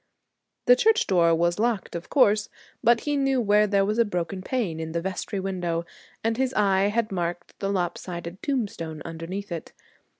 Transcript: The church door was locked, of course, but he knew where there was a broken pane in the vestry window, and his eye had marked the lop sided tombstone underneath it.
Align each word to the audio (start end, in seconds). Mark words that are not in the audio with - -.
The 0.65 0.75
church 0.75 1.05
door 1.05 1.35
was 1.35 1.59
locked, 1.59 1.95
of 1.95 2.09
course, 2.09 2.49
but 2.83 3.01
he 3.01 3.15
knew 3.15 3.39
where 3.39 3.67
there 3.67 3.85
was 3.85 3.99
a 3.99 4.03
broken 4.03 4.41
pane 4.41 4.79
in 4.79 4.93
the 4.93 4.99
vestry 5.01 5.39
window, 5.39 5.85
and 6.23 6.37
his 6.37 6.55
eye 6.55 6.87
had 6.87 7.11
marked 7.11 7.59
the 7.59 7.69
lop 7.71 7.99
sided 7.99 8.41
tombstone 8.41 9.03
underneath 9.05 9.51
it. 9.51 9.73